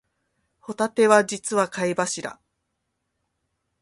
[0.59, 2.39] ホタテは実は貝柱